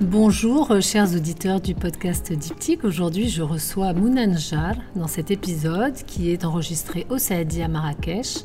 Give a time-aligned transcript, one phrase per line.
[0.00, 2.84] Bonjour euh, chers auditeurs du podcast Diptyque.
[2.84, 8.44] Aujourd'hui je reçois Mounanjar dans cet épisode qui est enregistré au Saadi à Marrakech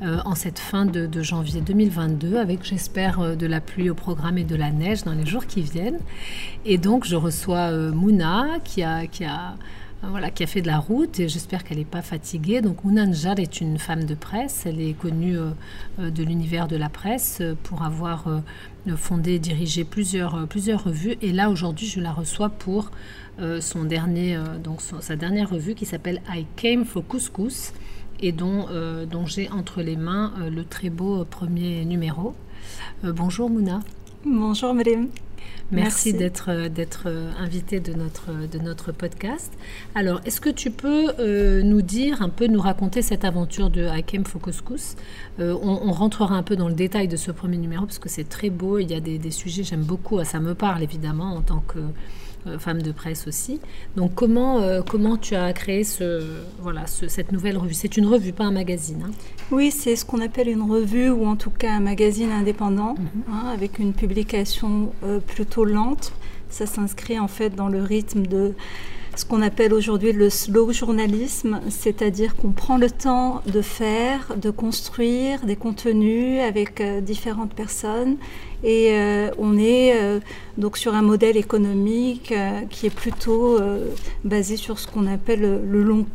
[0.00, 4.38] euh, en cette fin de, janvier 2022 avec j'espère euh, de la pluie au programme
[4.38, 6.00] et de la neige dans les jours qui viennent.
[6.64, 9.56] Et donc je reçois Mouna qui qui a
[10.10, 12.60] voilà, qui a fait de la route et j'espère qu'elle n'est pas fatiguée.
[12.60, 15.36] Donc Mounanjar est une femme de presse, elle est connue
[15.98, 18.26] de l'univers de la presse pour avoir
[18.96, 21.16] fondé et dirigé plusieurs, euh, plusieurs revues.
[21.22, 22.90] Et là, aujourd'hui, je la reçois pour
[23.40, 27.72] euh, son dernier, euh, donc sa dernière revue qui s'appelle I Came for Couscous
[28.20, 28.68] et dont,
[29.10, 32.34] dont j'ai entre les mains le très beau premier numéro.
[33.02, 33.80] bonjour Mouna.
[34.26, 35.08] Bonjour Madame.
[35.70, 39.52] Merci, d'être euh, d'être euh, invité de notre de notre podcast.
[39.94, 43.84] Alors, est-ce que tu peux euh, nous dire un peu, nous raconter cette aventure de
[43.84, 44.96] Hakem Focuscus?
[45.38, 48.48] On, rentrera un peu dans le détail de ce premier numéro parce que c'est très
[48.48, 48.78] beau.
[48.78, 50.22] Il y a des, des sujets j'aime beaucoup.
[50.24, 51.80] Ça me parle évidemment en tant que
[52.58, 53.60] femme de presse aussi.
[53.96, 56.22] Donc comment, euh, comment tu as créé ce,
[56.60, 57.74] voilà, cette nouvelle revue?
[57.74, 59.04] C'est une revue, pas un magazine.
[59.06, 59.10] Hein?
[59.50, 63.22] Oui, c'est ce qu'on appelle une revue ou en tout cas un magazine indépendant, mhm.
[63.32, 66.12] hein, avec une publication euh, plutôt lente.
[66.50, 68.54] Ça s'inscrit en fait dans le rythme de
[69.16, 74.50] ce qu'on appelle aujourd'hui le slow journalisme, c'est-à-dire qu'on prend le temps de faire, de
[74.50, 78.16] construire des contenus avec euh, différentes personnes
[78.62, 80.20] et euh, on est euh,
[80.58, 82.32] donc sur un modèle économique
[82.70, 83.58] qui est plutôt
[84.24, 86.06] basé sur ce qu'on appelle le long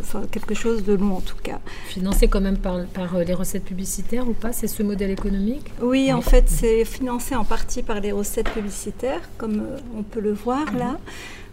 [0.00, 1.58] enfin quelque chose de long en tout cas.
[1.86, 4.52] Financé quand même par, par les recettes publicitaires ou pas?
[4.52, 5.72] C'est ce modèle économique?
[5.80, 9.62] Oui, en fait, c'est financé en partie par les recettes publicitaires, comme
[9.96, 10.92] on peut le voir là.
[10.92, 10.98] Mhm.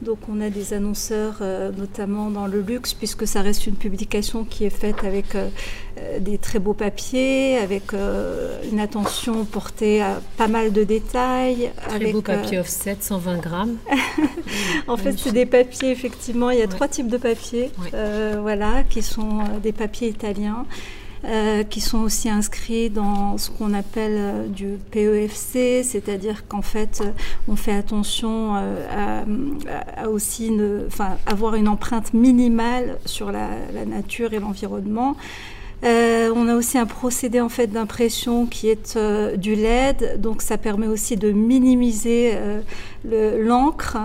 [0.02, 4.46] Donc on a des annonceurs, euh, notamment dans le luxe, puisque ça reste une publication
[4.46, 5.50] qui est faite avec euh,
[5.98, 7.92] euh, des très beaux papiers, avec
[8.72, 11.72] une attention portée à pas mal de détails.
[11.88, 13.78] Très avec, beau papier offset, 120 grammes.
[14.88, 17.72] en fait, c'est des papiers, effectivement, il y a trois types de papiers,
[18.42, 20.66] voilà, qui sont des papiers italiens.
[21.26, 27.02] Euh, qui sont aussi inscrits dans ce qu'on appelle euh, du PEFC, c'est-à-dire qu'en fait,
[27.04, 27.12] euh,
[27.50, 30.88] on fait attention à, aussi ne,
[31.26, 33.50] avoir une empreinte minimale sur la
[33.86, 35.18] nature et l'environnement.
[35.84, 40.42] Euh, on a aussi un procédé en fait d'impression qui est euh, du LED, donc
[40.42, 42.62] ça permet aussi de minimiser euh,
[43.40, 43.98] l'encre,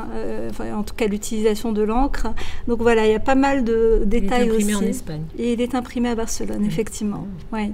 [0.60, 2.28] en tout cas l'utilisation de l'encre.
[2.68, 4.66] Donc voilà, il y a pas mal de détails aussi.
[4.66, 5.22] Il est imprimé en Espagne.
[5.38, 7.26] Et il est imprimé à Barcelone, effectivement.
[7.52, 7.72] Ouais.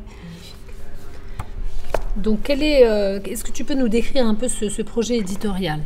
[2.17, 2.83] Donc, est,
[3.25, 5.81] est-ce que tu peux nous décrire un peu ce projet éditorial?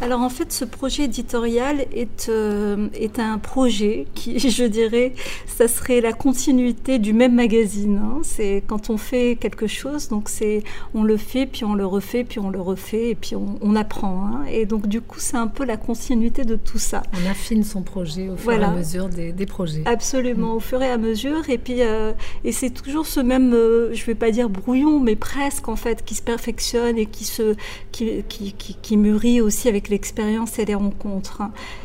[0.00, 5.12] Alors en fait, ce projet éditorial est, euh, est un projet qui, je dirais,
[5.46, 8.00] ça serait la continuité du même magazine.
[8.02, 8.20] Hein.
[8.22, 10.62] C'est quand on fait quelque chose, donc c'est
[10.94, 14.24] on le fait, puis on le refait, puis on le refait, et puis on, apprend.
[14.24, 14.44] Hein.
[14.50, 17.02] Et donc du coup, c'est un peu la continuité de tout ça.
[17.12, 19.82] On affine son projet au fur et à mesure des, des projets.
[19.84, 21.48] Absolument, au fur et à mesure.
[21.48, 22.12] Et puis, euh,
[22.44, 26.04] et c'est toujours ce même, euh, je vais pas dire brouillon, mais presque en fait,
[26.04, 27.54] qui se perfectionne et qui se,
[27.92, 31.42] qui, qui, qui, qui mûrit aussi avec l'expérience et les rencontres.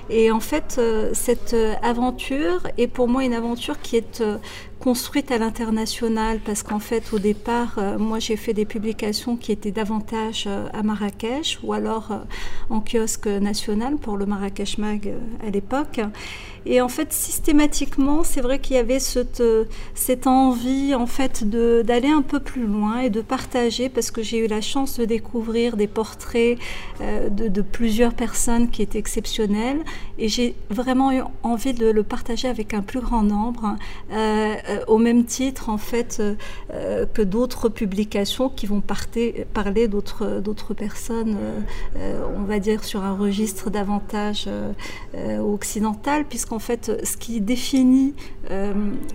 [0.09, 4.37] Et en fait, euh, cette euh, aventure est pour moi une aventure qui est euh,
[4.83, 9.71] construite à l'international parce qu'en fait, au départ, moi, j'ai fait des publications qui étaient
[9.71, 12.09] davantage à Marrakech ou alors
[12.69, 16.01] en kiosque national pour le Marrakech Mag à l'époque.
[16.65, 19.43] Et en fait, systématiquement, c'est vrai qu'il y avait cette,
[19.95, 24.37] cette envie, en fait, d'aller un peu plus loin et de partager, parce que j'ai
[24.45, 26.57] eu la chance de découvrir des portraits
[27.01, 29.81] de, de plusieurs personnes qui étaient exceptionnelles.
[30.17, 33.75] Et j'ai vraiment eu envie de le partager avec un plus grand nombre,
[34.11, 40.39] euh, euh, au même titre, en fait, euh, que d'autres publications qui vont parler d'autres,
[40.39, 41.37] d'autres personnes,
[41.95, 44.49] on va dire, sur un registre davantage
[45.39, 48.13] occidental, puisqu'en fait, ce qui définit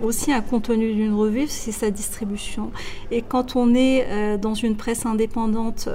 [0.01, 2.71] aussi un contenu d'une revue, c'est sa distribution.
[3.11, 5.89] Et quand on est dans une presse indépendante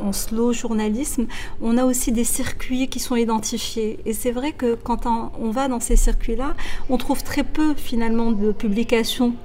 [0.00, 1.26] en slow journalisme,
[1.60, 3.98] on a aussi des circuits qui sont identifiés.
[4.04, 6.54] Et c'est vrai que quand on, va dans ces circuits-là,
[6.90, 8.95] on trouve très peu finalement de publications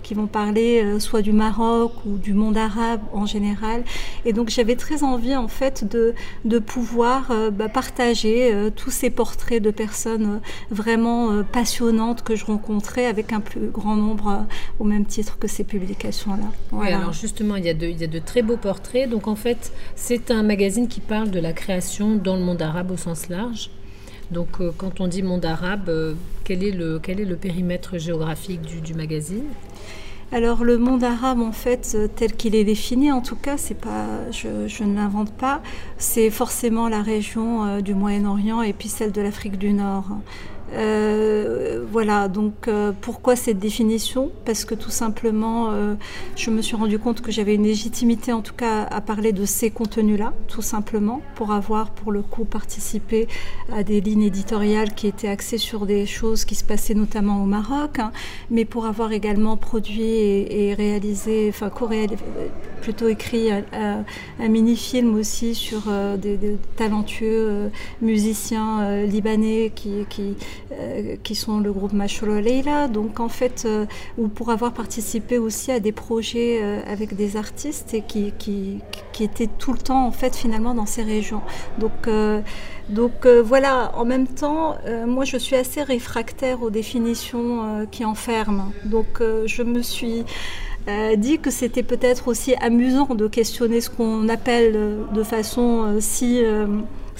[0.04, 3.84] qui vont parler euh, soit du Maroc ou du monde arabe en général.
[4.26, 6.14] Et donc j'avais très envie en fait de,
[6.46, 12.46] de pouvoir euh, bah, partager euh, tous ces portraits de personnes vraiment passionnantes que je
[12.46, 14.46] rencontrais avec un plus grand nombre
[14.80, 16.46] au même titre que ces publications-là.
[16.72, 19.10] Oui, alors justement, il y, a de, il y a de très beaux portraits.
[19.10, 22.92] Donc en fait, c'est un magazine qui parle de la création dans le monde arabe
[22.92, 23.70] au sens large.
[24.32, 26.14] Donc euh, quand on dit monde arabe, euh,
[26.46, 27.00] quel, est le,
[27.36, 29.44] périmètre géographique du, magazine?
[30.32, 33.76] Alors le monde arabe, en fait, euh, tel qu'il est défini, en tout cas, c'est
[33.76, 35.62] pas, je ne l'invente pas,
[35.98, 40.06] c'est forcément la région du Moyen-Orient et puis celle de l'Afrique du Nord.
[40.74, 44.32] Euh, voilà, donc euh, pourquoi cette définition?
[44.46, 45.96] Parce que tout simplement, euh,
[46.36, 49.46] je me suis rendu compte que j'avais une légitimité en tout cas à parler de
[49.46, 53.28] ces contenus-là, tout simplement, pour avoir pour le coup participé
[53.74, 57.46] à des lignes éditoriales qui étaient axées sur des choses qui se passaient notamment au
[57.46, 58.12] Maroc, hein,
[58.50, 61.70] mais pour avoir également produit et, réalisé, enfin
[62.82, 64.04] plutôt écrit un,
[64.40, 65.84] mini-film aussi sur
[66.18, 67.70] des, talentueux
[68.02, 70.36] musiciens libanais qui, qui
[70.72, 72.88] euh, qui sont le groupe Masholo Leila.
[72.88, 73.86] Donc en fait, euh,
[74.18, 78.80] ou pour avoir participé aussi à des projets euh, avec des artistes et qui, qui,
[79.12, 81.42] qui, étaient tout le temps en fait finalement dans ces régions.
[81.78, 82.10] Donc
[82.90, 84.76] donc voilà, en même temps,
[85.06, 88.72] moi je suis assez réfractaire aux définitions qui enferment.
[88.86, 90.24] Donc je me suis
[91.18, 96.42] dit que c'était peut-être aussi amusant de questionner ce qu'on appelle de façon si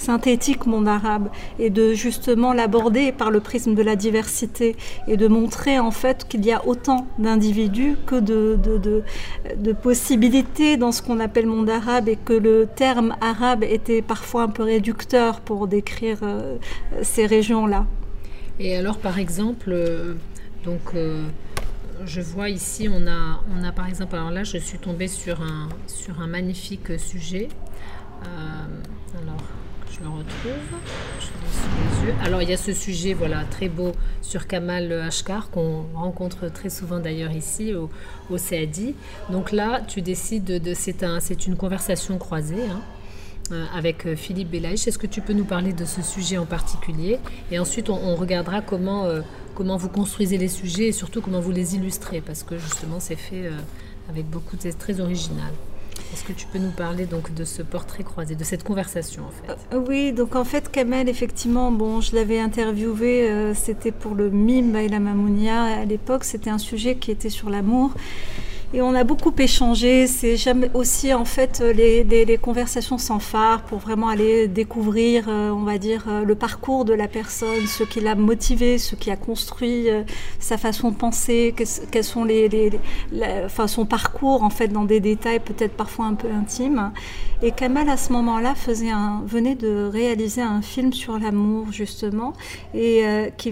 [0.02, 1.28] synthétique monde arabe
[1.58, 4.76] et de justement l'aborder par le prisme de la diversité
[5.06, 9.02] et de montrer en fait qu'il y a autant d'individus que de, de,
[9.56, 14.42] de, possibilités dans ce qu'on appelle monde arabe et que le terme arabe était parfois
[14.42, 16.56] un peu réducteur pour décrire euh,
[17.02, 17.86] ces régions-là.
[18.58, 20.14] Et alors par exemple, euh,
[20.64, 21.24] donc euh,
[22.04, 25.40] je vois ici, on a, on a par exemple, alors là je suis tombée sur
[25.42, 27.48] un, sur un magnifique sujet.
[28.22, 29.42] alors
[29.92, 30.52] je le retrouve.
[32.24, 33.92] Alors il y a ce sujet voilà très beau
[34.22, 37.90] sur Kamal Ashkar qu'on rencontre très souvent d'ailleurs ici au,
[38.36, 38.94] CADI.
[39.30, 42.64] Donc là tu décides de, c'est un, c'est une conversation croisée.
[42.70, 42.80] Hein,
[43.50, 44.86] euh, avec euh, Philippe Belaïch.
[44.86, 47.18] Est-ce que tu peux nous parler de ce sujet en particulier?
[47.50, 49.20] Et ensuite, on, regardera comment, euh,
[49.56, 53.16] comment vous construisez les sujets et surtout comment vous les illustrez, parce que justement, c'est
[53.16, 53.50] fait
[54.08, 54.70] avec beaucoup de...
[54.70, 55.52] très original.
[56.12, 59.30] Est-ce que tu peux nous parler donc de ce portrait croisé, de cette conversation en
[59.30, 59.56] fait?
[59.74, 64.28] Euh, Oui, donc en fait Kamel, effectivement, bon, je l'avais interviewé, euh, c'était pour le
[64.30, 67.92] mime Baila Mamounia à l'époque, c'était un sujet qui était sur l'amour.
[68.74, 70.06] Et on a beaucoup échangé.
[70.06, 75.50] C'est jamais aussi en fait les, les, conversations sans phare pour vraiment aller découvrir, euh,
[75.50, 79.10] on va dire, euh, le parcours de la personne, ce qui l'a motivé, ce qui
[79.10, 80.04] a construit euh,
[80.38, 81.54] sa façon de penser,
[81.90, 82.26] quels sont
[83.44, 86.92] enfin, son parcours en fait dans des détails peut-être parfois un peu intimes.
[87.42, 88.54] Et Kamal à ce moment-là
[89.26, 92.32] venait de réaliser un film sur l'amour justement
[92.72, 93.02] et
[93.36, 93.48] qui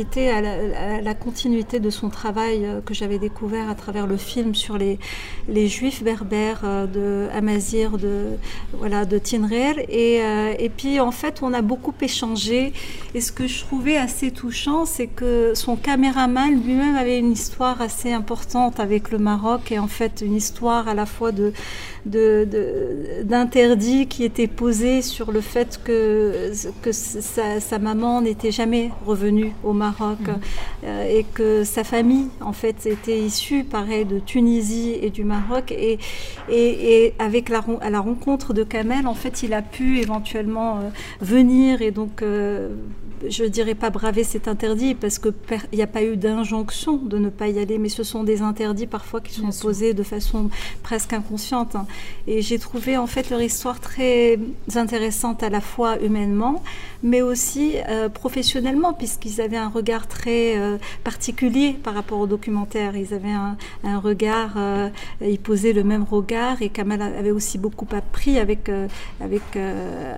[0.00, 4.78] était à la continuité de son travail que j'avais découvert à travers le film sur
[4.78, 4.98] les,
[5.48, 8.36] les juifs berbères euh, de Amazir, de,
[8.72, 9.86] voilà, de Tinrer.
[9.88, 12.72] Et, euh, et puis en fait, on a beaucoup échangé.
[13.14, 17.80] Et ce que je trouvais assez touchant, c'est que son caméraman lui-même avait une histoire
[17.80, 21.52] assez importante avec le Maroc et en fait une histoire à la fois de
[23.24, 29.52] d'interdits qui étaient posés sur le fait que, que sa, sa maman n'était jamais revenue
[29.62, 30.32] au Maroc mmh.
[30.84, 35.72] euh, et que sa famille en fait était issue pareil de Tunisie et du Maroc
[35.72, 35.98] et,
[36.48, 40.78] et, et avec la, à la rencontre de Kamel en fait il a pu éventuellement
[40.78, 40.90] euh,
[41.20, 42.68] venir et donc euh,
[43.28, 45.28] je dirais pas braver cet interdit parce que
[45.72, 48.42] il n'y a pas eu d'injonction de ne pas y aller, mais ce sont des
[48.42, 50.50] interdits parfois qui sont posés de façon
[50.82, 51.76] presque inconsciente.
[51.76, 51.86] Hein.
[52.26, 54.38] Et j'ai trouvé en fait leur histoire très
[54.74, 56.62] intéressante à la fois humainement,
[57.02, 62.96] mais aussi euh, professionnellement, puisqu'ils avaient un regard très euh, particulier par rapport au documentaire.
[62.96, 63.39] Ils avaient un,
[63.84, 64.88] un regard, euh,
[65.20, 68.70] ils posaient le même regard, et Kamal avait aussi beaucoup appris avec
[69.20, 69.42] avec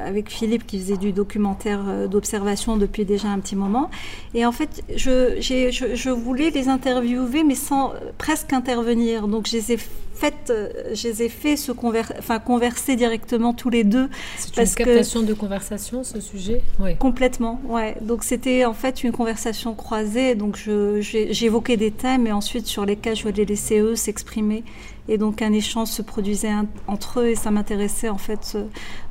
[0.06, 3.90] avec Philippe qui faisait du documentaire d'observation de depuis déjà un petit moment.
[4.34, 9.28] Et en fait, je, je, je voulais les interviewer, mais sans presque intervenir.
[9.28, 9.78] Donc, je les ai
[10.14, 14.08] fait, euh, je les ai fait se enfin, converser directement tous les deux.
[14.36, 16.96] C'est une captation de conversation, ce sujet oui.
[16.96, 17.96] Complètement, ouais.
[18.00, 20.34] Donc c'était en fait une conversation croisée.
[20.34, 20.58] Donc
[21.00, 24.64] j'évoquais des thèmes et ensuite sur lesquels je voulais laisser eux s'exprimer
[25.08, 26.52] Et donc un échange se produisait
[26.86, 28.56] entre eux et ça m'intéressait en fait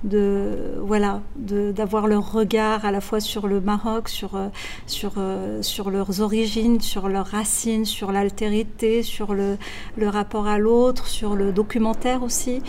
[0.03, 4.39] de voilà d'avoir leur regard à la fois sur le Maroc, sur
[4.87, 5.13] sur
[5.61, 9.57] sur leurs origines, sur leurs racines, sur l'altérité, sur le,
[9.97, 12.61] le rapport à l'autre, sur le documentaire aussi,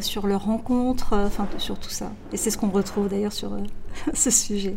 [0.00, 2.12] sur leurs rencontres, enfin sur tout ça.
[2.32, 3.50] Et c'est ce qu'on retrouve d'ailleurs sur
[4.14, 4.76] ce sujet.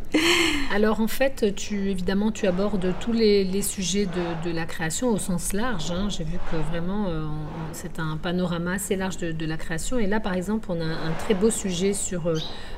[0.74, 4.07] Alors en fait, tu évidemment tu abordes tous les, sujets
[4.43, 5.91] de, la création au sens large.
[5.91, 6.10] Hein.
[6.10, 7.25] J'ai vu que vraiment euh,
[7.72, 10.00] c'est un panorama assez large de, la création.
[10.00, 12.36] Et là, par exemple, on a un très beau sujet sur euh,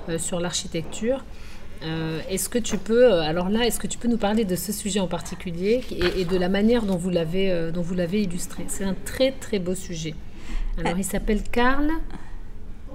[0.09, 1.23] euh, sur l'architecture.
[2.29, 4.99] est-ce que tu peux, alors là, est-ce que tu peux nous parler de ce sujet
[4.99, 5.83] en particulier
[6.17, 8.65] et, de la manière dont vous l'avez dont vous l'avez illustré?
[8.67, 10.15] C'est un très très beau sujet.
[10.77, 11.91] Alors il s'appelle Karl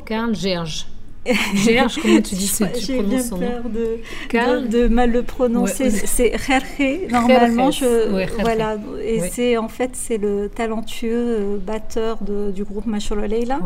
[0.05, 0.92] Karl Gerge.
[1.55, 5.91] Gerge, comment tu dis tu J'ai bien peur de, de, mal le prononcer.
[5.91, 7.71] C'est Jerje, normalement.
[7.71, 8.77] Je, voilà.
[9.05, 13.61] Et c'est en fait c'est le talentueux euh, batteur de, du groupe Macholo Leila.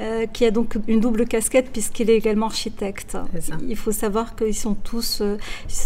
[0.00, 3.16] Euh, qui a donc une double casquette puisqu'il est également architecte.
[3.68, 5.36] Il faut savoir qu'ils sont tous, euh,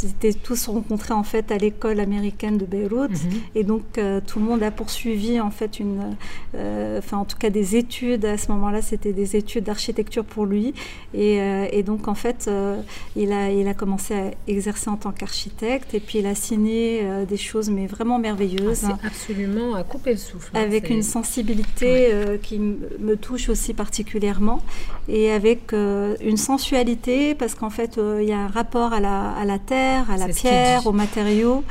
[0.02, 3.40] étaient tous rencontrés en fait à l'école américaine de Beyrouth mhm.
[3.54, 6.16] et donc euh, tout le monde a poursuivi en fait une,
[6.54, 10.72] enfin en tout cas des études à ce moment-là, c'était des études d'architecture pour lui
[11.12, 11.36] et,
[11.72, 12.50] et, donc en fait
[13.16, 17.06] il a il a commencé à exercer en tant qu'architecte et puis il a signé
[17.28, 18.84] des choses mais vraiment merveilleuses.
[18.84, 20.50] Ah, absolument à couper le souffle.
[20.54, 22.12] Hein, Avec une sensibilité
[22.42, 24.62] qui me touche aussi particulièrement particulièrement,
[25.08, 29.00] et avec euh, une sensualité, parce qu'en fait, euh, il y a un rapport à
[29.00, 31.64] la, à la terre, à la pierre, aux matériaux.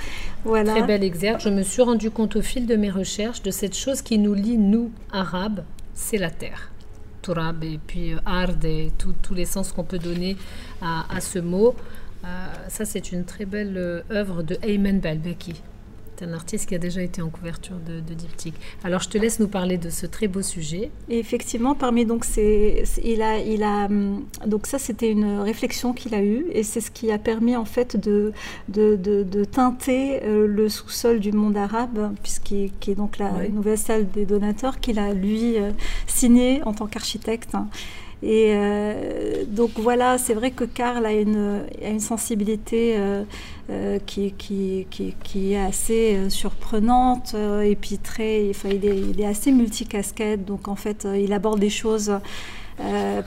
[0.44, 0.74] Voilà.
[0.74, 1.40] Très bel exergue.
[1.40, 4.34] Je me suis rendu compte au fil de mes recherches de cette chose qui nous
[4.34, 6.70] lie, nous, arabes, c'est la terre.
[7.22, 10.36] Tourab et puis euh, ard et tous les sens qu'on peut donner
[10.82, 11.76] à, à ce mot.
[12.68, 15.62] ça, c'est une très belle œuvre de Ayman Balbeki.
[16.18, 18.56] C'est un artiste qui a déjà été en couverture de, de, Diptyque.
[18.84, 20.90] Alors je te laisse nous parler de ce très beau sujet.
[21.10, 25.94] Et effectivement, parmi donc c'est il a il a hum, donc ça c'était une réflexion
[25.94, 28.34] qu'il a eue et c'est ce qui a permis en fait de
[28.68, 33.78] de, de, teinter euh, le sous-sol du monde arabe puisqu'il qui est donc la nouvelle
[33.78, 35.72] salle des donateurs qu'il a lui euh,
[36.08, 37.56] signé en tant qu'architecte.
[38.24, 43.24] Et euh, donc voilà, c'est vrai que Karl a une, a une sensibilité euh,
[43.70, 49.22] euh, qui, qui, qui, qui, est assez surprenante et puis très, enfin, il, est, il
[49.22, 50.46] est assez multicasquette.
[50.46, 52.12] Donc en fait, il aborde des choses.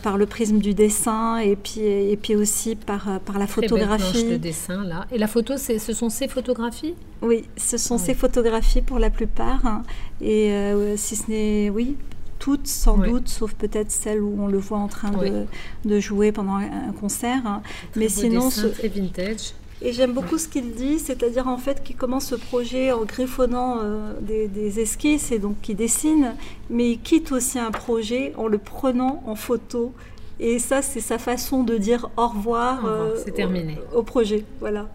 [0.03, 4.25] par le prisme du dessin et puis, et puis aussi par, par la photographie.
[4.25, 5.07] Très de dessin là.
[5.11, 6.95] Et la photo, ce sont ses photographies?
[7.21, 9.67] Oui, ce sont ses photographies pour la plupart.
[9.67, 9.83] Hein.
[10.21, 10.53] Et
[10.97, 11.97] si ce n'est, oui,
[12.41, 15.45] toutes sans doute, sauf peut-être celle où on le voit en train de,
[15.85, 17.47] de, jouer pendant un, concert.
[17.47, 17.63] Hein.
[17.95, 18.67] Mais sinon, ce...
[18.67, 19.53] très vintage.
[19.83, 23.79] Et j'aime beaucoup ce qu'il dit, c'est-à-dire en fait qu'il commence ce projet en griffonnant
[23.81, 26.35] euh, des, esquisses et donc qui dessine,
[26.69, 29.95] mais il quitte aussi un projet en le prenant en photo.
[30.39, 33.79] Et ça, c'est sa façon de dire au revoir, euh, terminé.
[33.95, 34.45] Au, au, projet.
[34.59, 34.89] Voilà.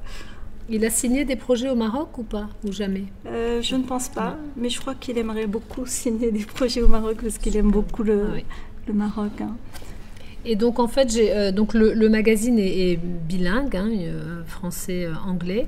[0.67, 3.03] Il a signé des projets au Maroc ou pas Ou jamais?
[3.27, 6.87] Euh, Je ne pense pas, mais je crois qu'il aimerait beaucoup signer des projets au
[6.87, 8.39] Maroc parce qu'il aime beaucoup le, ah
[8.87, 9.41] le Maroc.
[9.41, 9.55] Hein.
[10.43, 15.67] Et donc en fait, euh, donc le, magazine est, bilingue, hein, euh, français-anglais,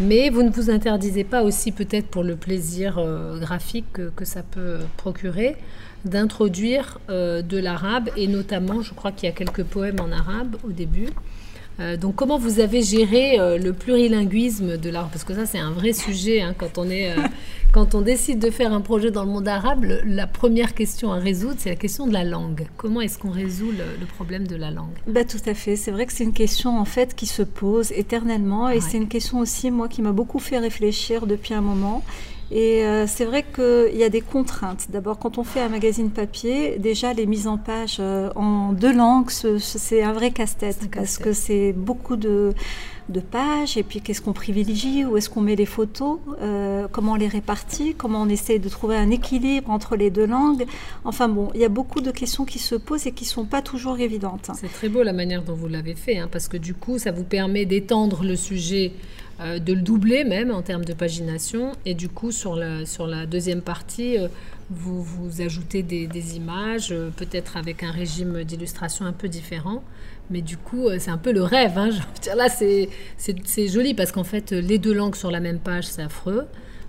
[0.00, 3.00] mais vous ne vous interdisez pas aussi peut-être pour le plaisir
[3.40, 5.56] graphique que, que, ça peut procurer
[6.04, 10.70] d'introduire de l'arabe et notamment, je crois qu'il y a quelques poèmes en arabe au
[10.70, 11.08] début.
[11.80, 15.58] Euh, donc comment vous avez géré euh, le plurilinguisme de l'art Parce que ça c'est
[15.58, 17.22] un vrai sujet hein, quand, on est, euh,
[17.72, 19.84] quand on décide de faire un projet dans le monde arabe.
[20.06, 22.66] la première question à résoudre c'est la question de la langue.
[22.76, 24.94] Comment est-ce qu'on résout le, problème de la langue?
[25.08, 25.74] Bah, Tout à fait.
[25.74, 29.08] C'est vrai que c'est une question en fait qui se pose éternellement et c'est une
[29.08, 32.04] question aussi moi qui m'a beaucoup fait réfléchir depuis un moment.
[32.54, 34.86] Et euh, c'est vrai qu'il y a des contraintes.
[34.88, 38.94] D'abord, quand on fait un magazine papier, déjà les mises en page euh, en deux
[38.94, 42.54] langues, c'est un vrai casse-tête parce que c'est beaucoup de,
[43.08, 43.76] de, pages.
[43.76, 45.04] Et puis, qu'est-ce qu'on privilégie?
[45.04, 46.20] Où est-ce qu'on met les photos?
[46.42, 47.96] Euh, Comment on les répartit?
[47.96, 50.64] Comment on essaie de trouver un équilibre entre les deux langues?
[51.04, 53.46] Enfin bon, il y a beaucoup de questions qui se posent et qui ne sont
[53.46, 54.52] pas toujours évidentes.
[54.54, 57.10] C'est très beau la manière dont vous l'avez fait, hein, parce que du coup, ça
[57.10, 58.92] vous permet d'étendre le sujet
[59.40, 61.72] euh, de le doubler même en termes de pagination.
[61.84, 64.28] Et du coup, sur la, sur la deuxième partie, euh,
[64.70, 69.82] vous, vous ajoutez des, images, euh, peut-être avec un régime d'illustration un peu différent.
[70.30, 71.76] Mais du coup, c'est un peu le rêve.
[71.76, 71.90] Hein,
[72.36, 76.46] là, c'est joli parce qu'en fait, les deux langues sur la même page, c'est affreux.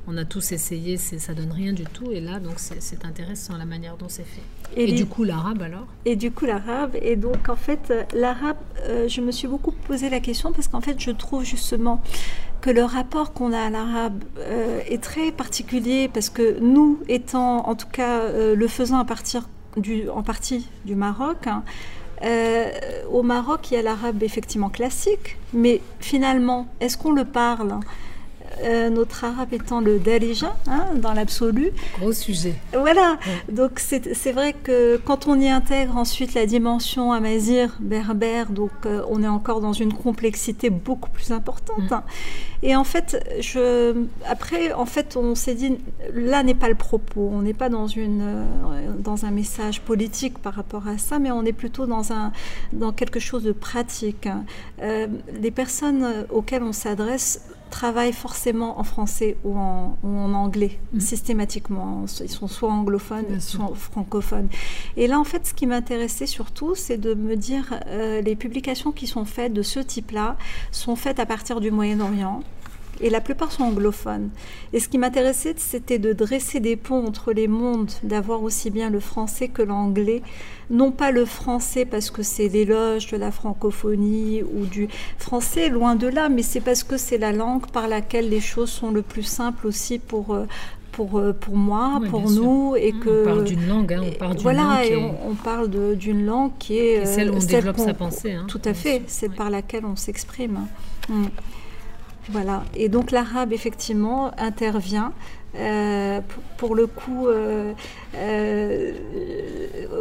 [0.08, 2.12] On a tous essayé, ça donne rien du tout.
[2.12, 4.42] Et là, donc, c'est intéressant la manière dont c'est fait.
[4.76, 5.86] Et, du coup, l'arabe alors?
[6.06, 6.96] Et du coup, l'arabe.
[7.02, 10.82] Et donc, en fait, l'arabe, euh, je me suis beaucoup posé la question parce qu'en
[10.82, 12.02] fait, je trouve justement
[12.62, 17.68] que le rapport qu'on a à l'arabe euh, est très particulier parce que nous, étant
[17.68, 21.64] en tout cas euh, le faisant à partir du, en partie du Maroc, hein,
[23.12, 27.80] au Maroc, il y a l'arabe effectivement classique, mais finalement, est-ce qu'on le parle?
[28.64, 31.72] Euh, notre arabe étant le darija, hein, dans l'absolu.
[32.00, 32.56] Gros sujet.
[32.74, 33.18] Voilà,
[33.52, 39.02] donc c'est vrai que quand on y intègre ensuite la dimension amazir, berbère, donc euh,
[39.10, 41.92] on est encore dans une complexité beaucoup plus importante.
[41.92, 42.02] Mm.
[42.64, 45.78] Et en fait, je, après, en fait, on s'est dit,
[46.14, 48.46] là n'est pas le propos, on n'est pas dans, une, euh,
[49.00, 52.32] dans un message politique par rapport à ça, mais on est plutôt dans, un,
[52.74, 54.28] dans quelque chose de pratique.
[54.82, 59.98] les personnes auxquelles on s'adresse travaillent forcément en français ou en,
[60.34, 61.00] anglais, mm.
[61.00, 62.06] systématiquement.
[62.22, 64.48] Ils sont soit anglophones, soit francophones.
[64.98, 68.92] Et là, en fait, ce qui m'intéressait surtout, c'est de me dire, euh, les publications
[68.92, 70.38] qui sont faites de ce type-là
[70.72, 72.44] sont faites à partir du Moyen-Orient
[73.02, 74.30] et la plupart sont anglophones.
[74.74, 78.90] Et ce qui m'intéressait, c'était de dresser des ponts entre les mondes, d'avoir aussi bien
[78.90, 80.22] le français que l'anglais.
[80.70, 84.88] Non pas le français parce que c'est l'éloge de la francophonie ou du
[85.18, 88.72] français, loin de là, mais c'est parce que c'est la langue par laquelle les choses
[88.72, 90.46] sont le plus simples aussi pour, euh,
[90.92, 92.76] pour, euh, pour moi, pour nous.
[92.78, 94.92] Et que, on parle d'une langue, hein, on parle d'une voilà, langue.
[94.92, 97.06] et on, parle d'une langue qui est.
[97.06, 98.34] celle où on développe sa pensée.
[98.34, 100.68] Hein, tout à fait, c'est par laquelle on s'exprime.
[101.10, 101.26] Mm.
[102.30, 102.64] Voilà.
[102.76, 105.14] Et donc l'arabe, effectivement, intervient.
[105.58, 106.22] Euh,
[106.58, 107.74] pour, le coup, euh,
[108.16, 108.92] euh,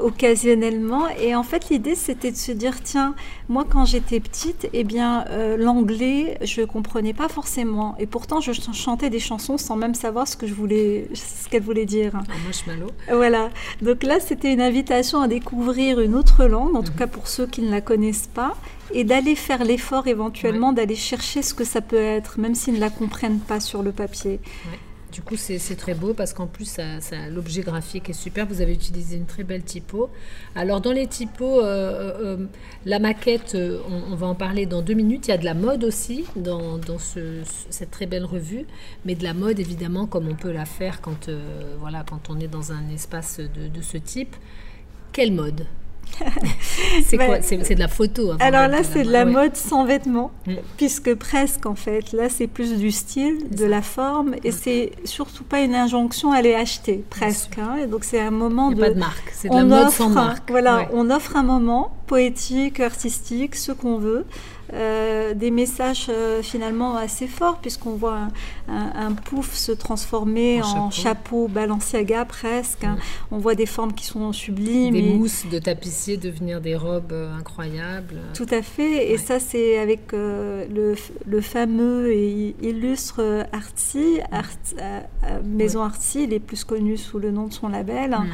[0.03, 1.09] occasionnellement.
[1.21, 3.15] Et en fait, l'idée, c'était de se dire, tiens,
[3.49, 5.25] moi, quand j'étais petite, eh bien,
[5.59, 7.97] l'anglais, je ne comprenais pas forcément.
[7.99, 11.63] Et pourtant, je chantais des chansons sans même savoir ce que je voulais, ce qu'elles
[11.63, 12.15] voulaient dire.
[12.17, 12.23] Un
[13.13, 13.51] Voilà.
[13.83, 16.99] Donc là, c'était une invitation à découvrir une autre langue, en tout mhm.
[16.99, 18.55] cas pour ceux qui ne la connaissent pas
[18.93, 22.81] et d'aller faire l'effort éventuellement d'aller chercher ce que ça peut être, même s'ils ne
[22.81, 24.41] la comprennent pas sur le papier.
[25.15, 26.81] Du coup, c'est très beau parce qu'en plus,
[27.31, 28.49] l'objet graphique est super.
[28.49, 30.11] Vous avez utilisé une très belle typo.
[30.57, 32.47] Alors, dans les typos, euh, euh, euh,
[32.85, 33.57] la maquette,
[34.11, 35.29] on, va en parler dans deux minutes.
[35.29, 36.81] Il y a de la mode aussi dans,
[37.71, 38.67] cette très belle revue,
[39.05, 42.89] mais de la mode, évidemment, comme on peut la faire quand on est dans un
[42.89, 44.35] espace de, de ce type.
[45.13, 45.65] Quelle mode?
[47.05, 48.33] C'est quoi C'est de la photo.
[48.33, 50.55] Hein, alors là, c'est de la mode sans vêtements, mm.
[50.77, 52.13] puisque presque en fait.
[52.13, 56.37] Là, c'est plus du style, de la forme, et c'est surtout pas une injonction à
[56.37, 57.59] aller acheter, presque.
[57.59, 57.77] Hein.
[57.83, 58.81] et donc c'est un moment de.
[58.81, 60.51] Pas de marque, c'est de la mode sans marque.
[60.51, 64.25] Voilà, on offre un moment poétique, artistique, ce qu'on veut.
[64.75, 68.29] Euh, des messages euh, finalement assez forts, puisqu'on voit
[68.69, 71.49] un, pouf se transformer en, chapeau.
[71.49, 72.83] Balenciaga presque.
[72.83, 72.97] Hein.
[73.31, 74.95] On voit des formes qui sont sublimes.
[74.95, 78.21] Des mousses de tapissier devenir des robes euh, incroyables.
[78.35, 79.13] Tout à fait.
[79.13, 84.19] Et ça, c'est avec le, le, fameux et illustre Artsy,
[85.45, 88.11] Maison Artsy, il est plus connu sous le nom de son label.
[88.11, 88.27] Mm.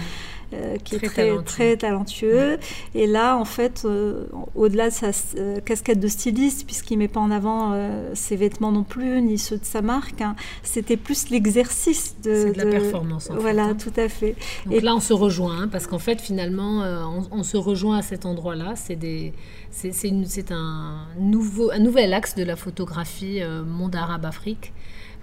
[0.52, 2.58] Euh, qui est très, très talentueux.
[2.96, 7.08] Et là, en fait, euh, au-delà de sa euh, casquette de styliste, puisqu'il ne met
[7.08, 7.70] pas en avant
[8.14, 10.34] ses vêtements non plus, ni ceux de sa marque, hein,
[10.64, 13.30] c'était plus l'exercice de, de, la performance.
[13.30, 13.76] En voilà, fait, hein.
[13.76, 14.34] tout à fait.
[14.66, 16.82] Donc et là, on se rejoint, hein, parce qu'en fait, finalement,
[17.30, 18.74] on, se rejoint à cet endroit-là.
[18.74, 19.32] C'est des
[19.70, 24.72] c'est un, nouveau, un nouvel axe de la photographie monde arabe Afrique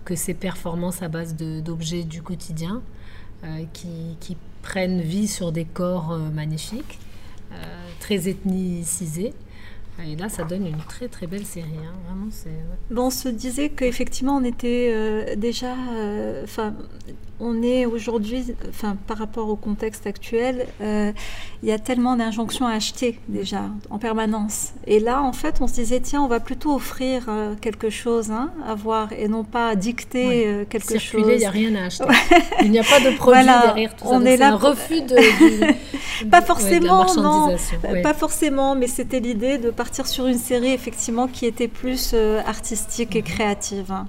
[0.05, 2.81] que ces performances à base d'objets du quotidien
[3.73, 4.37] qui, qui
[4.67, 6.99] prennent vie sur des corps euh, magnifiques,
[7.53, 7.55] euh,
[8.01, 9.33] très ethnicisés.
[10.05, 11.69] Et là, ça donne une très très belle série.
[11.79, 11.95] Hein.
[12.05, 12.27] Vraiment.
[12.91, 15.73] Bon, on se disait qu'effectivement, on était euh, déjà.
[17.39, 21.11] On est aujourd'hui, enfin, par rapport au contexte actuel, euh,
[21.61, 24.73] il y a tellement d'injonctions à acheter déjà en permanence.
[24.87, 28.31] Et là, en fait, on se disait tiens, on va plutôt offrir euh, quelque chose
[28.31, 31.25] hein, à voir et non pas dicter euh, quelque chose.
[31.27, 32.05] il n'y a rien à acheter.
[32.63, 34.11] il n'y a pas de produit derrière tout ça.
[34.11, 37.55] On est là un refus de, pas forcément, non,
[38.01, 43.15] pas forcément, mais c'était l'idée de partir sur une série effectivement qui était plus artistique
[43.15, 43.27] et mhm.
[43.27, 43.91] créative.
[43.91, 44.07] Hein.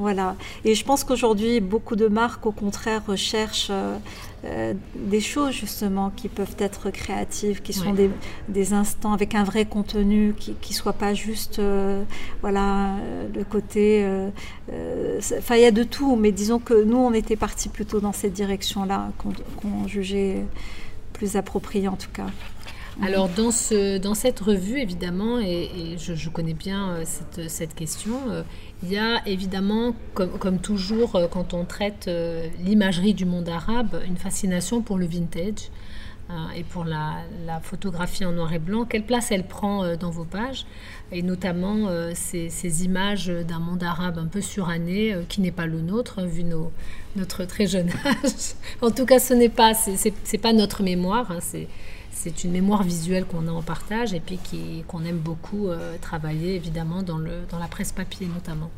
[0.00, 0.34] Voilà.
[0.64, 3.98] Et je pense qu'aujourd'hui, beaucoup de marques, au contraire, recherchent euh,
[4.46, 7.94] euh, des choses justement qui peuvent être créatives, qui sont
[8.48, 12.02] des, instants avec un vrai contenu, qui ne soient pas juste, euh,
[12.40, 12.94] voilà,
[13.34, 14.02] le côté.
[15.36, 18.14] Enfin, il y a de tout, mais disons que nous, on était partis plutôt dans
[18.14, 20.46] cette direction-là, qu'on jugeait
[21.12, 22.28] plus appropriée en tout cas.
[23.02, 28.18] Alors dans, ce, dans cette revue, évidemment, et, je, connais bien cette, cette question,
[28.82, 34.00] il y a évidemment, comme, toujours, euh, quand on traite euh, l'imagerie du monde arabe,
[34.06, 35.70] une fascination pour le vintage.
[36.56, 37.24] et pour la,
[37.60, 40.64] photographie en noir et blanc, quelle place elle prend dans vos pages?
[41.10, 46.22] Et notamment ces, images d'un monde arabe un peu suranné qui n'est pas le nôtre
[46.22, 46.70] vu nos,
[47.16, 48.54] notre très jeune âge.
[48.80, 51.40] en tout cas, ce n'est pas, c'est pas notre mémoire, hein,
[52.44, 54.38] une mémoire visuelle qu'on a en partage et puis
[54.86, 55.68] qu'on aime beaucoup
[56.00, 58.70] travailler évidemment dans, le, dans la presse papier notamment.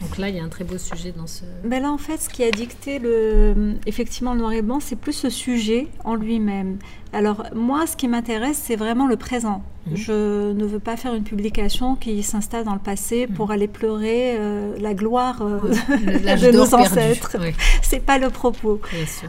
[0.00, 1.42] Donc là, il y a un très beau sujet dans ce.
[1.64, 4.96] Ben là, en fait, ce qui a dicté le, effectivement le noir et blanc, c'est
[4.96, 6.78] plus ce sujet en lui-même.
[7.12, 9.62] Alors moi, ce qui m'intéresse, c'est vraiment le présent.
[9.86, 9.96] Mhm.
[9.96, 13.34] Je ne veux pas faire une publication qui s'installe dans le passé mhm.
[13.34, 17.36] pour aller pleurer euh, la gloire euh, de nos ancêtres.
[17.40, 17.52] Oui.
[17.82, 18.80] C'est pas le propos.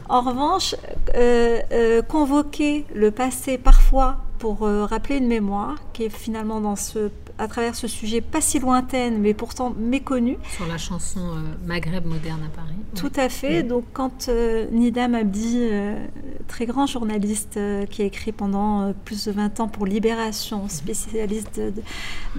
[0.08, 0.76] En revanche,
[1.16, 7.48] euh, convoquer le passé parfois pour rappeler une mémoire qui est finalement dans ce à
[7.48, 10.38] travers ce sujet pas si lointaine, mais pourtant méconnue.
[10.56, 12.76] Sur la chanson euh, Maghreb moderne à Paris.
[12.96, 13.64] Tout à fait.
[13.64, 16.06] Donc quand euh, Nida Mabdi, euh,
[16.48, 21.60] très grand journaliste qui a écrit pendant plus de 20 ans pour Libération, spécialiste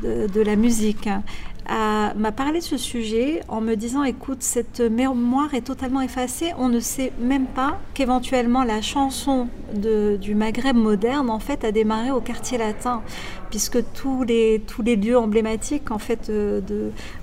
[0.03, 1.23] de, de la musique, hein,
[1.69, 6.53] m'a parlé de ce sujet en me disant écoute, cette mémoire est totalement effacée.
[6.59, 11.73] On ne sait même pas qu'éventuellement la chanson de, du Maghreb moderne en fait a
[11.73, 13.03] démarré au quartier latin,
[13.53, 16.63] puisque tous les, tous les lieux emblématiques en fait de,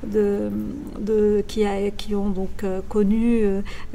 [0.03, 3.41] de, qui, ont donc euh, connu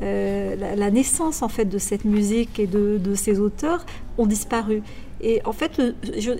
[0.02, 3.86] euh, la, naissance en fait de cette musique et de, de ces auteurs
[4.18, 4.82] ont disparu.
[5.26, 5.80] Et en fait,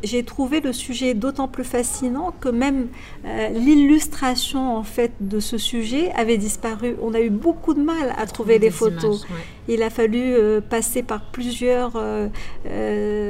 [0.03, 2.89] j'ai trouvé le sujet d'autant plus fascinant que même
[3.25, 6.95] euh, l'illustration en fait de ce sujet avait disparu.
[7.01, 9.27] On a eu beaucoup de mal à trouver les photos.
[9.69, 12.29] Il a fallu euh, passer par plusieurs, euh,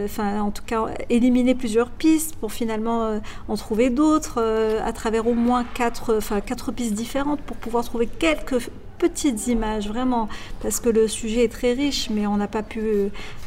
[0.04, 4.42] enfin en tout cas éliminer plusieurs pistes pour finalement en trouver d'autres
[4.84, 9.88] à travers au moins quatre, enfin quatre pistes différentes pour pouvoir trouver quelques petites images,
[9.88, 10.28] vraiment,
[10.62, 12.80] parce que le sujet est très riche, mais on n'a pas pu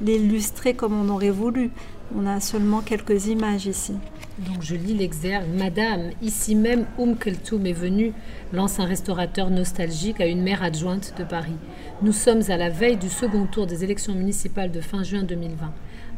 [0.01, 1.71] l'illustrer comme on aurait voulu.
[2.15, 3.93] On a seulement quelques images ici.
[4.39, 5.47] Donc je lis l'exergue.
[5.57, 8.13] Madame, ici même, Oum Keltoum est venu,
[8.53, 11.57] lance un restaurateur nostalgique à une maire adjointe de Paris.
[12.03, 15.73] Nous sommes à la veille du second tour des élections municipales de fin juin 2020.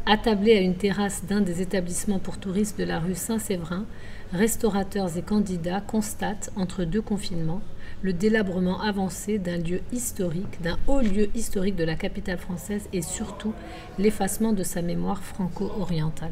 [0.06, 3.86] Attablés à une terrasse d'un des établissements pour touristes de la rue Saint-Séverin,
[4.34, 7.62] restaurateurs et candidats constatent, entre deux confinements,
[8.02, 13.02] le délabrement avancé d'un lieu historique, d'un haut lieu historique de la capitale française et
[13.02, 13.54] surtout
[13.98, 16.32] l'effacement de sa mémoire franco-orientale.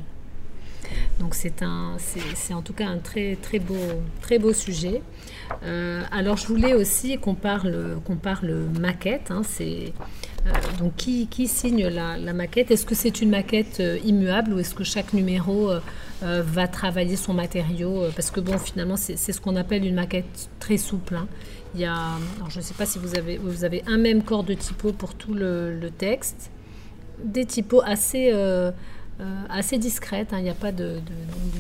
[1.19, 3.75] Donc c'est un, c'est en tout cas un très très beau,
[4.21, 5.01] très beau sujet.
[5.63, 9.32] Euh, alors je voulais aussi qu'on parle, qu'on parle maquette.
[9.32, 9.93] Hein, c'est
[10.45, 12.71] euh, donc qui, qui signe la, maquette?
[12.71, 15.71] Est-ce que c'est une maquette euh, immuable ou est-ce que chaque numéro
[16.21, 20.77] va travailler son matériau Parce que bon, finalement, c'est ce qu'on appelle une maquette très
[20.77, 21.15] souple.
[21.15, 21.27] Hein.
[21.75, 21.95] Il y a,
[22.49, 25.13] je ne sais pas si vous avez, vous avez un même corps de typo pour
[25.13, 26.49] tout le, texte,
[27.23, 28.32] des typos assez,
[29.19, 30.38] euh, euh, assez discrètes, hein.
[30.39, 30.99] il n'y a pas de,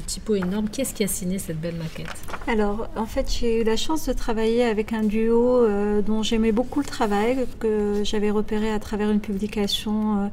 [0.05, 0.69] typo énorme.
[0.69, 2.07] Qui est-ce qui a signé cette belle maquette?
[2.47, 6.51] Alors, en fait, j'ai eu la chance de travailler avec un duo euh, dont j'aimais
[6.51, 10.31] beaucoup le travail, que j'avais repéré à travers une publication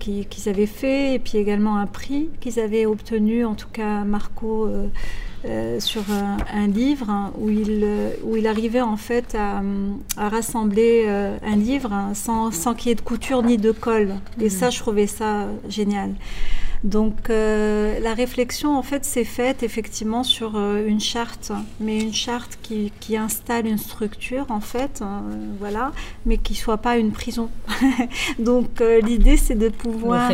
[0.00, 4.68] qu'ils avaient fait, et puis également un prix qu'ils avaient obtenu, en tout cas Marco
[5.46, 9.62] euh, sur un, livre hein, où, il, euh, où il arrivait en fait à,
[10.16, 14.14] rassembler euh, un livre hein, sans, sans qu'il y ait de couture ni de colle.
[14.40, 16.14] Et ça, je trouvais ça génial.
[16.82, 22.12] Donc euh, la réflexion en fait s'est faite effectivement sur euh, une charte, mais une
[22.12, 25.22] charte qui, installe une structure en fait, hein,
[25.60, 25.92] voilà,
[26.26, 27.48] mais qui soit pas une prison.
[28.38, 30.30] Donc euh, l'idée c'est de pouvoir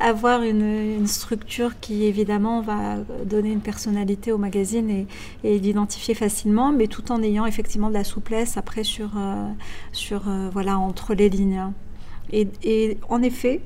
[0.00, 5.06] avoir une, structure qui évidemment va donner une personnalité au magazine et,
[5.44, 9.10] et l'identifier facilement, mais tout en ayant effectivement de la souplesse après sur,
[9.92, 11.72] sur voilà entre les lignes.
[12.32, 13.60] Et, et en effet,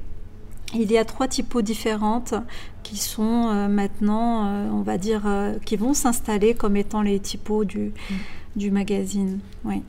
[0.75, 2.35] il y a trois typos différentes
[2.83, 7.19] qui sont euh, maintenant, euh, on va dire, euh, qui vont s'installer comme étant les
[7.19, 8.15] typos du, mm.
[8.57, 9.41] du magazine.
[9.65, 9.83] Oui.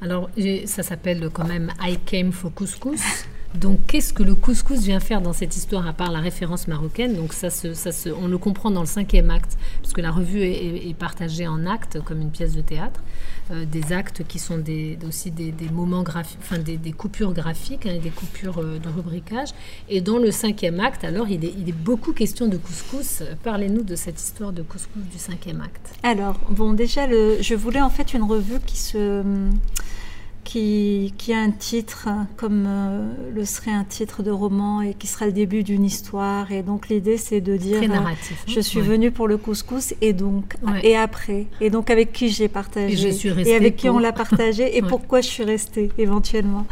[0.00, 0.30] Alors,
[0.64, 3.26] ça s'appelle quand même I Came for Couscous.
[3.54, 7.16] Donc, qu'est-ce que le couscous vient faire dans cette histoire, à part la référence marocaine?
[7.16, 11.48] Donc, ça, ça on le comprend dans le cinquième acte, puisque la revue est, partagée
[11.48, 13.00] en actes, comme une pièce de théâtre.
[13.50, 14.62] Euh, des actes qui sont
[15.06, 19.48] aussi des, moments graphiques, enfin des, coupures graphiques, hein, des coupures euh, de rubricage.
[19.88, 23.24] Et dans le cinquième acte, alors, il est, beaucoup question de couscous.
[23.42, 25.94] Parlez-nous de cette histoire de couscous du cinquième acte.
[26.04, 29.22] Alors, bon, déjà, je voulais en fait une revue qui se
[30.44, 35.06] qui, qui, a un titre comme euh, le serait un titre de roman et qui
[35.06, 36.50] sera le début d'une histoire.
[36.52, 38.52] Et donc l'idée c'est de dire narratif, hein.
[38.52, 42.48] je suis venue pour le couscous et donc et après et donc avec qui j'ai
[42.48, 45.44] partagé et, je suis restée et avec qui on l'a partagé et pourquoi je suis
[45.44, 46.66] restée éventuellement.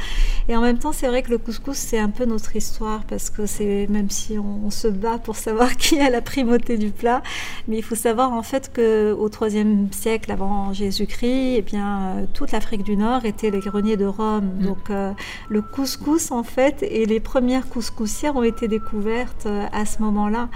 [0.49, 3.31] Et en même temps c'est vrai que le couscous c'est un peu notre histoire parce
[3.31, 6.91] que c'est même si on, on, se bat pour savoir qui a la primauté du
[6.91, 7.23] plat,
[7.67, 12.27] mais il faut savoir en fait que au IIIe siècle avant Jésus-Christ, eh bien euh,
[12.33, 14.51] toute l'Afrique du Nord était les greniers de Rome.
[14.59, 14.63] Mm.
[14.67, 15.13] Donc euh,
[15.49, 20.49] le couscous en fait et les premières couscoussières ont été découvertes euh, à ce moment-là.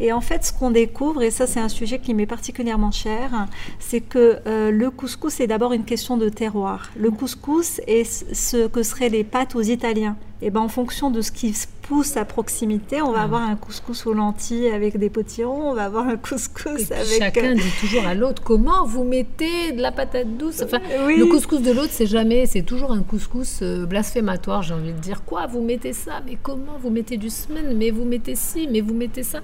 [0.00, 3.46] Et en fait, ce qu'on découvre, et ça c'est un sujet qui m'est particulièrement cher,
[3.78, 6.90] c'est que euh, le couscous est d'abord une question de terroir.
[6.96, 10.16] Le couscous est ce que seraient les pâtes aux Italiens.
[10.42, 13.56] Et ben, en fonction de ce qui se pousse à proximité, on va avoir un
[13.56, 17.18] couscous aux lentilles avec des potirons, on va avoir un couscous et avec...
[17.18, 20.62] Chacun dit toujours à l'autre comment vous mettez de la patate douce?
[20.62, 21.18] Enfin, oui.
[21.18, 24.98] le couscous de l'autre, c'est jamais, c'est toujours un couscous euh, blasphématoire, j'ai envie de
[24.98, 25.24] dire.
[25.24, 26.22] Quoi, vous mettez ça?
[26.26, 26.78] Mais comment?
[26.82, 29.40] Vous mettez du semaine Mais vous mettez ci Mais vous mettez ça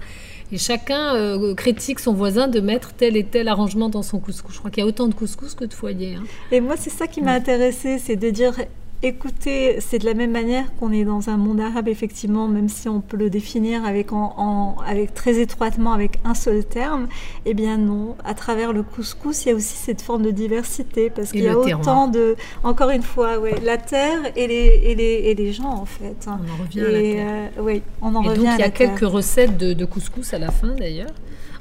[0.53, 4.53] et chacun euh, critique son voisin de mettre tel et tel arrangement dans son couscous.
[4.53, 6.17] Je crois qu'il y a autant de couscous que de foyers.
[6.17, 6.25] Hein.
[6.51, 8.55] Et moi, c'est ça qui m'a intéressée, c'est de dire
[9.03, 12.87] Écoutez, c'est de la même manière qu'on est dans un monde arabe, effectivement, même si
[12.87, 17.09] on peut le définir avec, en, en, avec très étroitement avec un seul terme.
[17.47, 21.09] Eh bien non, à travers le couscous, il y a aussi cette forme de diversité,
[21.09, 22.37] parce qu'il y a autant de...
[22.63, 26.27] Encore une fois, ouais, la terre et les, et, les, et les gens, en fait.
[26.27, 27.51] On en revient et, à la terre.
[27.57, 29.85] Euh, oui, on en et revient donc, à il y a quelques recettes de, de
[29.87, 31.15] couscous à la fin, d'ailleurs.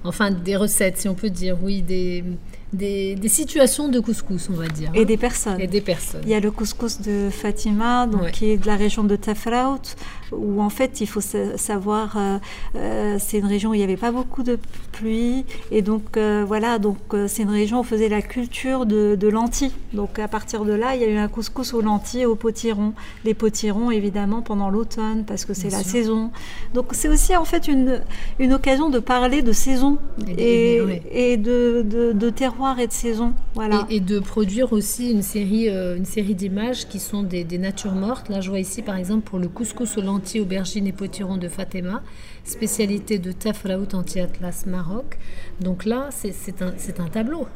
[0.03, 2.25] Enfin, des recettes, si on peut dire, oui, des...
[2.71, 4.91] Des, des, situations de couscous, on va dire.
[4.93, 5.05] Et hein.
[5.05, 5.59] des personnes.
[5.59, 6.21] Et des personnes.
[6.23, 8.31] Il y a le couscous de Fatima, donc, ouais.
[8.31, 9.95] qui est de la région de Tafraout,
[10.31, 12.37] où en fait, il faut savoir, euh,
[12.75, 14.57] euh, c'est une région où il n'y avait pas beaucoup de
[14.91, 15.45] pluie.
[15.71, 19.27] Et donc, euh, voilà, donc c'est une région où on faisait la culture de, de,
[19.27, 19.71] lentilles.
[19.93, 22.35] Donc, à partir de là, il y a eu un couscous aux lentilles et aux
[22.35, 22.93] potirons.
[23.25, 25.91] Les potirons, évidemment, pendant l'automne, parce que c'est la sûr.
[25.91, 26.31] saison.
[26.73, 28.01] Donc, c'est aussi, en fait, une,
[28.39, 31.01] une occasion de parler de saison et, et, oui.
[31.11, 33.33] et de, de, de terroir et de saison.
[33.55, 33.87] Voilà.
[33.89, 37.57] Et, et, de produire aussi une série, euh, une série d'images qui sont des, des,
[37.57, 38.29] natures mortes.
[38.29, 41.47] Là, je vois ici, par exemple, pour le couscous aux lentilles, aubergines et potirons de
[41.47, 42.01] Fatima,
[42.49, 45.17] spécialité de Tafraout Anti-Atlas Maroc.
[45.59, 46.67] Donc là, c'est un,
[47.03, 47.47] un, tableau.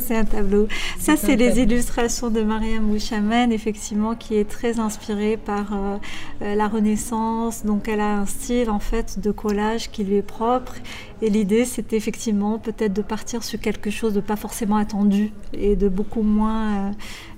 [0.00, 0.68] c'est un tableau.
[0.98, 5.96] Ça, c'est les illustrations de Mariam Mouchamen, effectivement, qui est très inspirée par euh,
[6.42, 7.64] euh, la Renaissance.
[7.64, 10.74] Donc, elle a un style, en fait, de collage qui lui est propre.
[11.20, 15.74] Et l'idée, c'était effectivement peut-être de partir sur quelque chose de pas forcément attendu et
[15.74, 16.92] de beaucoup moins, euh,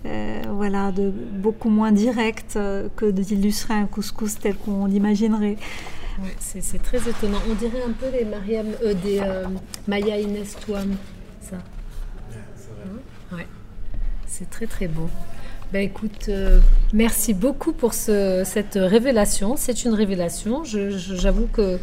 [0.06, 2.58] euh, voilà, de beaucoup moins direct
[2.96, 5.56] que d'illustrer un couscous tel qu'on l'imaginerait.
[6.22, 7.38] Ouais, c'est très étonnant.
[7.50, 8.66] On dirait un peu les Mariam,
[9.02, 9.20] des
[9.86, 10.96] Maya Inès Touam,
[11.40, 11.56] ça.
[11.56, 13.46] Hein ouais.
[14.26, 15.08] C'est très très beau.
[15.72, 16.58] Ben écoute, euh,
[16.92, 19.54] merci beaucoup pour ce, cette révélation.
[19.56, 20.64] C'est une révélation.
[20.64, 21.78] J'avoue que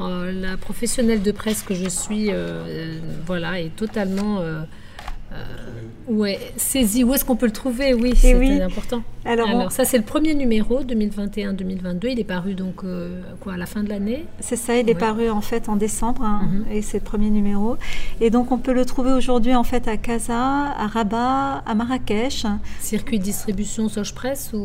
[0.00, 4.40] euh, la professionnelle de presse que je suis, euh, voilà, est totalement
[6.06, 7.02] ouais, saisie.
[7.02, 7.94] Où est-ce qu'on peut le trouver?
[7.94, 8.62] Oui, c'est oui.
[8.62, 9.02] important.
[9.24, 9.70] Alors, Alors on...
[9.70, 12.08] ça, c'est le premier numéro 2021-2022.
[12.12, 12.84] Il est paru donc
[13.40, 14.76] quoi à la fin de l'année C'est ça.
[14.76, 14.98] Il est ouais.
[14.98, 16.72] paru en fait en décembre hein, mm -hmm.
[16.76, 17.76] et c'est le premier numéro.
[18.20, 20.42] Et donc on peut le trouver aujourd'hui en fait à Casa,
[20.84, 22.40] à Rabat, à Marrakech.
[22.80, 24.62] Circuit de distribution Soche Presse ou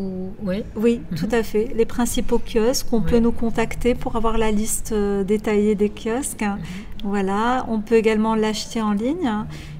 [0.47, 0.63] ouais.
[0.83, 1.19] Oui, mm -hmm.
[1.21, 1.65] tout à fait.
[1.79, 2.87] Les principaux kiosques.
[2.91, 3.11] On ouais.
[3.11, 6.47] peut nous contacter pour avoir la liste euh, détaillée des kiosques.
[6.49, 6.87] Mm -hmm.
[7.13, 7.43] Voilà.
[7.73, 9.29] On peut également l'acheter en ligne.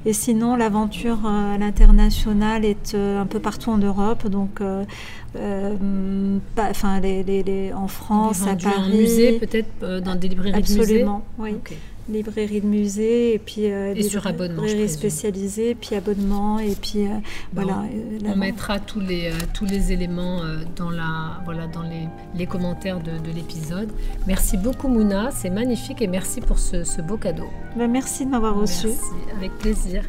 [0.06, 4.22] Et sinon, l'aventure euh, à l'international est euh, un peu partout en Europe.
[4.38, 4.67] Donc euh,
[6.58, 8.76] enfin, les, les, les, en France, à Paris.
[8.78, 11.60] En musée, peut-être dans des librairies Absolument, de musée oui.
[11.64, 11.78] Okay.
[12.10, 17.06] Librairie de musée et puis euh, et sur abonnement, librairie spécialisée, puis abonnement et puis
[17.06, 17.10] euh,
[17.52, 17.84] bon, voilà.
[18.26, 20.40] On mettra tous les tous les éléments
[20.78, 23.90] dans la voilà dans les, les commentaires de, de l'épisode.
[24.26, 27.50] Merci beaucoup Mouna, c'est magnifique et merci pour ce, ce beau cadeau.
[27.76, 28.88] Ben, merci de m'avoir reçu.
[28.88, 29.02] Merci,
[29.38, 30.06] avec plaisir.